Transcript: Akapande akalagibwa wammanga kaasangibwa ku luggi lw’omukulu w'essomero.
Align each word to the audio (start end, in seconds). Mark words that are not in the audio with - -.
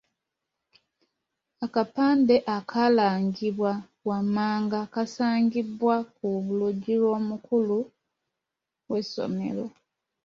Akapande 1.65 2.35
akalagibwa 2.57 3.71
wammanga 4.07 4.79
kaasangibwa 4.93 5.95
ku 6.15 6.27
luggi 6.57 6.93
lw’omukulu 7.01 7.79
w'essomero. 8.89 9.65